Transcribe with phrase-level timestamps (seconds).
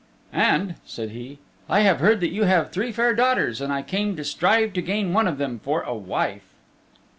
[0.33, 1.37] "And," said he,
[1.69, 4.81] "I have heard that you have three fair daughters, and I came to strive to
[4.81, 6.55] gain one of them for a wife."